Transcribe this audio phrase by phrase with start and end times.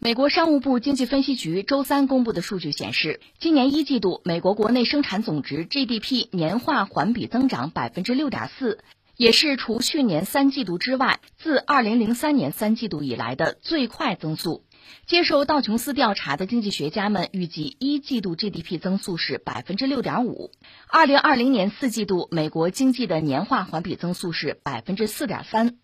[0.00, 8.78] 美国商务部经济分析局周三公布的数据显示，今年一季度美国国内生产总值 GDP 年化环比增长百分之六点四，
[9.16, 14.62] 也是除去年三季度之外，自二零零三年三季度以来的最快增速。
[15.08, 20.52] 接受道琼斯调查的经济学家们预计，一季度 GDP 增速是百分之六点五。
[20.86, 25.76] 二零二零年四季度美国经济的年化环比增速是百分之四点三。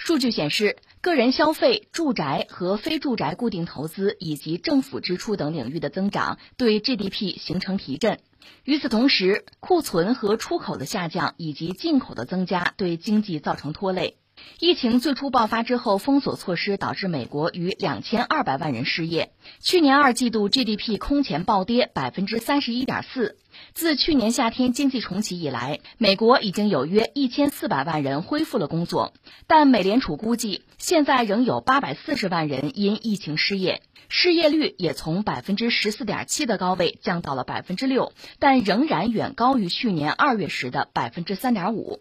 [0.00, 8.18] 数据显示，个人消费、住宅和非住宅固定投资以及政府支出等领域的增长对 GDP 形成提振。
[8.64, 14.16] 与此同时，库存和出口的下降以及进口的增加对经济造成拖累。
[14.60, 19.32] 疫情最初爆发之后，封锁措施导致美国逾两千二百万人失业。
[19.60, 23.36] 去年二季度 GDP 空前暴跌百分之三十一点四。
[23.78, 29.12] 自去年夏天经济重启以来，美国已经有约一千四百万人恢复了工作，
[29.46, 42.00] 但美联储估计，现在仍有八百四十万人因疫情失业，失业率也从百分之十四点七的高位降到了百分之六，但仍然远高于去年二月时的百分之三点五。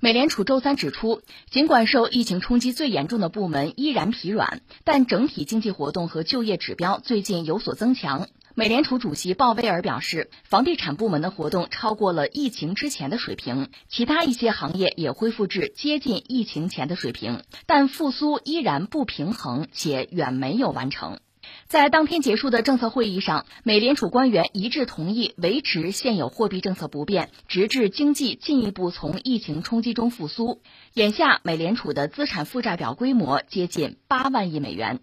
[0.00, 1.20] 美联储周三指出，
[1.50, 8.28] 尽管受疫情冲击最严重的部门依然疲软，但整体经济活动和就业指标最近有所增强。
[8.58, 21.20] 美联储主席鲍威尔表示，房地产部门的活动超过了疫情之前的水平，其他一些行业也恢复至接近疫情前的水平，但复苏依然不平衡且远没有完成。
[21.68, 30.62] 在当天结束的政策会议上，美联储官员一致同意维持现有货币政策不变，直至经济进一步从疫情冲击中复苏。
[30.94, 34.98] 眼下，美联储的资产负债表规模接近八万亿美元。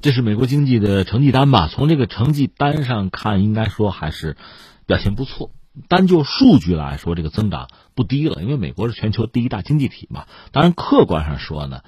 [0.00, 1.68] 这是美国经济的成绩单吧？
[1.68, 4.36] 从这个成绩单上看，应该说还是
[4.86, 5.50] 表现不错。
[5.88, 10.26] 单就数据来说，这个增长不低了，因为美国是全球第一大经济体嘛。
[10.52, 11.82] 当然，客观上说呢。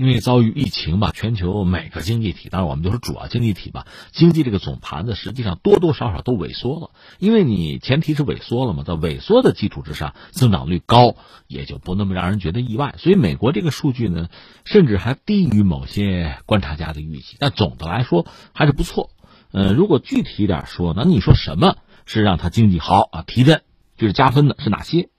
[0.00, 6.90] 因为遭遇疫情吧，全球每个经济体，当然我们就是主要经济体吧，经济这个总盘子实际上多多少少都萎缩了。
[7.18, 11.16] 因为你前提是萎缩了嘛，在萎缩的基础之上，增长率高
[11.48, 12.94] 也就不那么让人觉得意外。
[12.96, 14.30] 所以美国这个数据呢，
[14.64, 18.24] 甚至还低于某些观察家的预期，但总的来说
[18.54, 19.10] 还是不错。
[19.52, 23.60] 呃，如果具体一点说，那你说什么是让它经济好啊提振，
[23.98, 25.10] 就是加分的是哪些？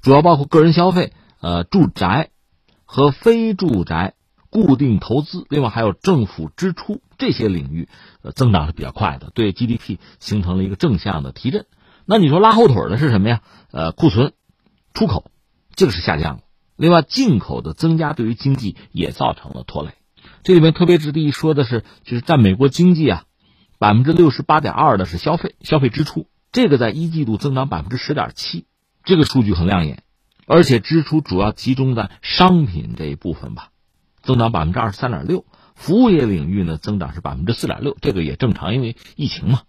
[0.00, 2.30] 主要包括个人消费、呃住宅
[2.84, 4.14] 和非住宅。
[4.50, 7.88] 固定投资，另外还有政府支出这些领域，
[8.22, 11.66] 呃，增长是比较快的，对 GDP 形成了一个正向的提振。
[12.04, 13.42] 那你说拉后腿的是什么呀？
[13.70, 14.32] 呃，库存、
[14.92, 15.30] 出口，
[15.76, 16.42] 这个是下降了。
[16.76, 19.92] 另外，进口的增加对于经济也造成了拖累。
[20.42, 23.24] 这里面特别值得一说的是，就是在美国经济啊，
[23.78, 28.64] 百分之六十八点二的是消费，消费支出，这个在一季度增长百分之十点七，
[29.04, 30.02] 这个数据很亮眼，
[30.46, 33.70] 而且支出主要集中在商品这一部分吧。
[34.22, 35.44] 增长百分之二十三点六，
[35.74, 39.62] 服务业领域呢增长是百分之四点六，这个也正常，因为疫情嘛。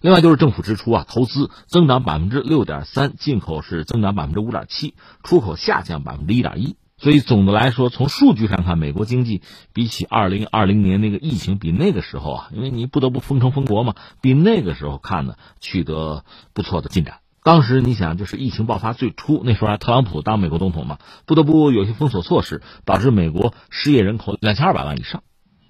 [0.00, 6.76] 另外就是政府支出啊，投资增长百分之六点三，进口是增长百分之五点七，出口下降百分之一点一。
[7.00, 9.42] 所以总的来说，从数据上看，美国经济
[9.72, 17.20] 比起二零二零年那个疫情，比那个时候啊，因为你不得不封城封国嘛，比那个时候看呢，取得不错的进展。
[17.48, 25.22] 当时你想，就是疫情爆发最初那时候，还特朗普当美国总统嘛，不得不有些封锁措施，导致美国失业人口两千二百万以上。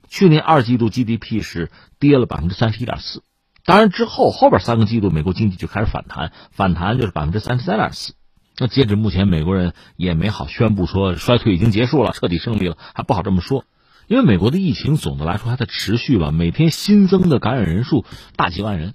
[0.09, 3.23] 去年二季度 GDP 是跌了百分之三十一点四，
[3.65, 8.15] 当然之后后边三个季度美国经济就开始反弹，反弹就是百分之三十三点四。
[8.59, 13.65] 那截止目前，美国人也没好宣布说衰退已经结束了，彻底胜利了，还不好这么说，
[14.09, 18.95] 因为美国的疫情总的来说还在持续吧，每天新增的感染人数大几万人。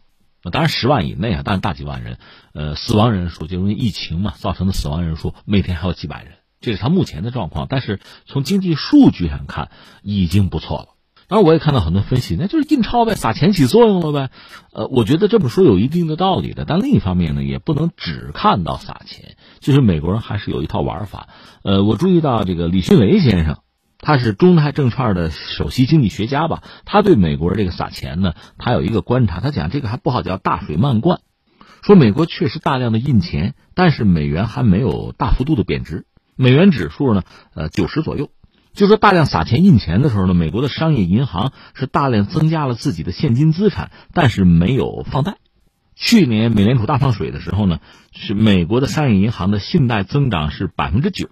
[0.51, 2.17] 当然十万以内啊，但是大几万人，
[2.53, 7.67] 呃，死亡人数就因为疫情嘛造成的死亡人数每天还有几百人，这是他目前的状况。
[7.69, 9.71] 但是从经济数据上看，
[10.01, 10.87] 已经不错了。
[11.29, 14.29] 当然，我也看到很多分析，那就是印钞呗，撒钱起作用了呗。
[14.73, 16.65] 呃，我觉得这么说有一定的道理的。
[16.65, 21.29] 但另一方面呢，也不能只看到撒钱，就是美国人还是有一套玩法。
[21.63, 23.62] 呃，我注意到这个李迅雷先生。
[24.05, 26.61] 他是中泰证券的首席经济学家吧？
[26.83, 29.39] 他对美国这个撒钱呢，他有一个观察。
[29.39, 31.21] 他讲这个还不好叫大水漫灌，
[31.81, 36.05] 说美国确实大量的印钱，但是美元还没有大幅度的贬值。
[36.35, 37.23] 美元指数呢，
[37.55, 38.29] 呃，九十左右。
[38.73, 45.37] 就说大量撒钱印钱的时候呢，美国的商业银行是大量增加了自己的现金资产，但是没有放贷。
[45.95, 47.79] 去年美联储大放水的时候呢，
[48.11, 51.29] 是美国的商业银行的信贷增长是百分之九。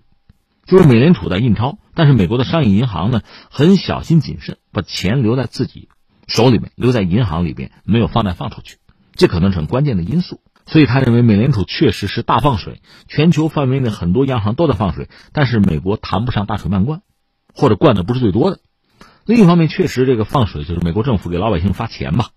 [0.66, 5.90] 就是美联储在印钞，但是美国的商业银行呢很小心谨慎，把钱留在自己
[6.28, 8.78] 手里面，留在银行里边，没有放贷放出去，
[9.14, 10.42] 这可能是很关键的因素。
[10.68, 17.02] 所以他认为美联储确实是大放水，全球范围内很多央行都在放水，但是美国谈不上大水漫灌，
[17.54, 18.60] 或者灌的不是最多的。
[19.26, 22.28] 另一方面，确实这个放水就是美国政府给老百姓发钱嘛。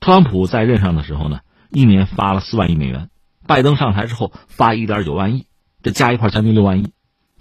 [0.00, 1.40] 特朗普在任上的时候呢，
[1.70, 3.08] 一年发了四万亿美元；
[3.46, 5.46] 拜登上台之后发一点九万亿，
[5.82, 6.92] 这加一块将近六万亿。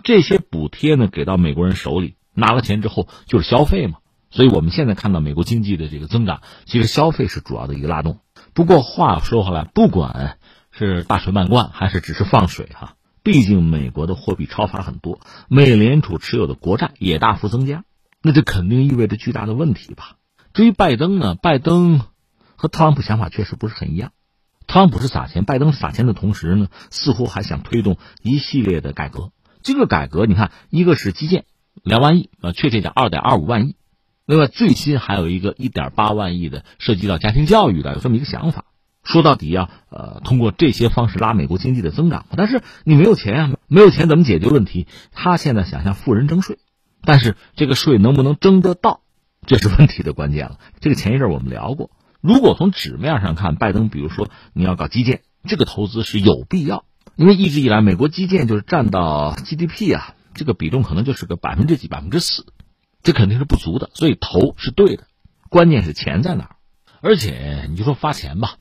[0.04, 4.00] 这些补贴呢给到美国人手里，拿了钱之后就是消费嘛。
[4.30, 8.20] 所以我们现在看到美国经济的这个增长，其实消费是主要的一个拉动。
[8.54, 10.40] 不过话说回来，不管
[10.72, 17.84] 是大水漫灌还是只是放水哈，毕竟美国的货币超发很多，美联储持有的国债也大幅增加，
[18.24, 20.18] 那这肯定意味着巨大的问题吧。
[20.54, 22.02] 至于拜登呢，拜登
[22.56, 24.12] 和特朗普想法确实不是很一样。
[24.66, 29.32] 特朗普是撒钱，拜登撒钱的同时呢，似乎还想推动一系列的改革。
[29.64, 31.46] 这个改革，你看，一个是基建
[31.84, 33.76] 两万亿，呃，确切讲二点二五万亿。
[34.26, 38.66] 另外，最新还有一个一点八万亿的涉及到家庭教育的，有这么一个想法。
[39.04, 42.26] 说到底要呃，通过这些方式拉美国经济的增长。
[42.38, 44.88] 但是你没有钱啊，没有钱怎么解决问题？
[45.12, 46.58] 他现在想向富人征税，
[47.02, 49.02] 但是这个税能不能征得到，
[49.46, 50.58] 这是问题的关键了。
[50.80, 62.46] 这个前一阵我们聊过，如果从纸面上看，拜登比如说你要搞基建，这个投资是有必要，因为一直以来美国基建就是占到 GDP 啊，这个比重可能就是个百分之几、百分之四。
[63.04, 65.08] 这肯定是不足的，所以投是对的，
[65.50, 66.56] 关键是钱在哪儿。
[67.02, 68.56] 而且你就说发钱吧，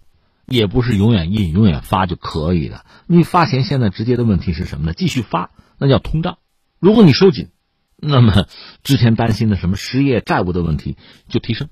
[0.47, 2.85] 也不是永远印、永远发就可以的。
[3.07, 4.95] 你发钱现在直接的问题是什么呢？
[4.95, 6.39] 继续发，那叫通胀。
[6.81, 7.51] 如果你收紧，
[7.97, 8.47] 那么
[8.83, 10.97] 之前担心的什么失业、债务的问题
[11.29, 11.69] 就提升。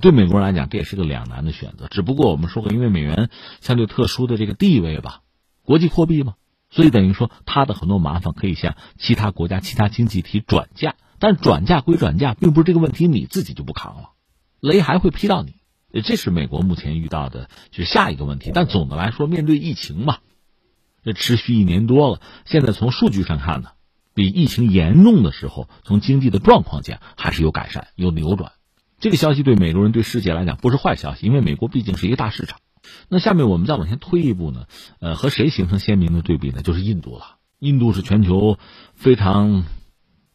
[0.00, 1.88] 对美国人来讲，这也是个两难的选择。
[1.90, 3.30] 只不过我们说过，因为美元
[3.60, 5.22] 相对特殊的这个地位吧，
[5.64, 6.34] 国际货币嘛，
[6.70, 10.96] 所以等于说它的很多麻烦可以向其他国家、其他经济体转嫁。
[11.18, 14.10] 但转嫁归转嫁，并不是这个问题你自己就不扛了，
[14.58, 15.54] 雷还会劈到你。
[16.02, 18.50] 这是美国目前遇到的，就是下一个问题。
[18.52, 20.18] 但总的来说，面对疫情嘛，
[21.04, 23.68] 这持续一年多了，现在从数据上看呢，
[24.14, 28.50] 比疫情严重的时候，从经济的状况讲还是有改善、有扭转。
[28.98, 32.58] 这个消息对美国人、对世界来讲不是坏消息，因为美国毕竟是一个大市场。
[33.08, 34.66] 那下面我们再往前推一步呢，
[35.00, 36.62] 呃，和谁形成鲜明的对比呢？
[36.62, 37.36] 就是印度了。
[37.58, 38.58] 印度是全球
[38.94, 39.64] 非常。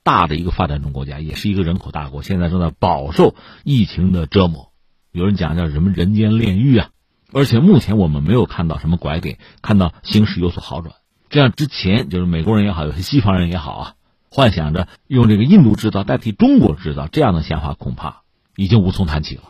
[0.03, 3.35] 大的一个发展中国家，也是一个人口大国，现在正在饱受
[3.65, 4.71] 疫情的折磨。
[5.11, 6.91] 有人讲叫什么人间炼狱啊！
[7.33, 10.95] 而且目前我们没有看到什么拐点，看到形势有所好转。
[11.29, 13.93] 这样之前就是美国人也好，有些西方人也好啊，
[14.31, 18.21] 幻想着用这个印度制造代替中国制造，这样的想法恐怕
[18.55, 19.43] 已经无从谈起了。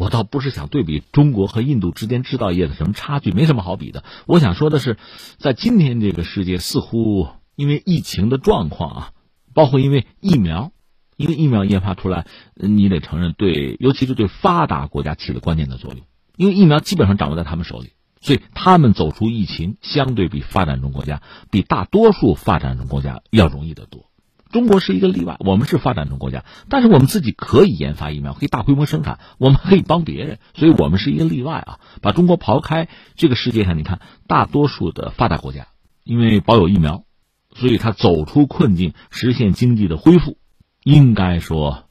[0.00, 4.02] 我倒不是想对比中国和印度之间制造业的什么差距，没什么好比的。
[4.26, 4.96] 我想说的是，
[5.36, 9.10] 在今天这个世界，似乎因为疫情的状况啊。
[9.52, 10.72] 包括因为疫苗，
[11.18, 16.00] 因为疫苗研发出来，你得承认对，尤其是对发达国家起了关键的作用。
[16.36, 17.92] 因为疫苗基本上掌握在他们手里，
[18.22, 21.20] 所以他们走出疫情，相对比发展中国家，
[21.50, 24.09] 比大多数发展中国家要容易得多。
[24.50, 31.80] 中国是一个例外，我们是发展中国家，但是我们自己可以研发疫苗，可以大规模生产，我们可以帮别人，所以我们是一个例外啊。
[32.02, 35.68] 把中国刨开，这个世界上，你看大多数的发达国家，
[36.04, 37.04] 因为保有疫苗。
[37.52, 40.38] 所以，他走出困境，实现经济的恢复，
[40.84, 41.88] 应该说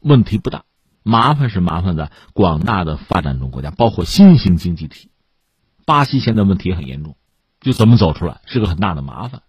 [0.00, 0.64] 问题不大。
[1.02, 5.10] 麻烦是麻烦在广大的发展中国家，包括新兴经济体。
[5.86, 7.16] 巴西现在问题也很严重，
[7.62, 9.40] 就怎么走出来是个很大的麻烦，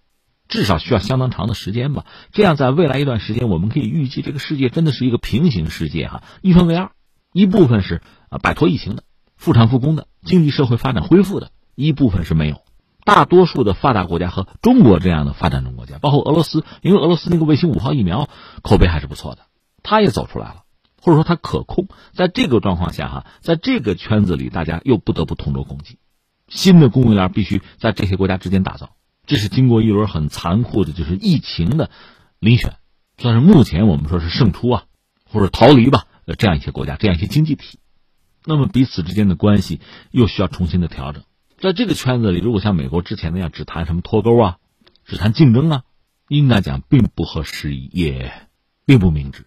[0.52, 2.06] 至少需要相当长的时间吧。
[2.32, 6.92] 这样，在未来一段时间，我们可以预计，这个世界真的是一个平行世界哈，一分为二，
[7.32, 9.04] 一部分是啊摆脱疫情的、
[9.38, 12.62] 复产复工的、经济社会发展恢复的，一部分是没有。
[13.04, 18.30] 大多数的发达国家和中国这样的发展中国家，包括俄罗斯，因为俄罗斯那个卫星五号疫苗
[18.62, 19.44] 口碑还是不错的，
[19.82, 20.64] 它也走出来了，
[21.02, 21.88] 或者说它可控。
[22.14, 25.98] 在这个状况下，哈，在这个圈子里，大家又不得不同舟共济，
[26.48, 28.92] 新的供应链必须在这些国家之间打造。
[29.32, 31.90] 这是经过一轮很残酷的，就是疫情的
[32.42, 32.76] 遴选，
[33.18, 34.84] 算是目前我们说是胜出啊，
[35.24, 36.06] 或者逃离吧，
[36.38, 37.80] 这样一些国家，这样一些经济体，
[38.44, 39.80] 那么彼此之间的关系
[40.12, 41.24] 又需要重新的调整。
[41.60, 44.58] 在这个圈子里，如果像美国之前那样只谈什么脱钩啊，
[45.06, 45.84] 只谈竞争啊，
[46.28, 48.34] 应该讲并不合时宜，也
[48.86, 49.46] 并不明智。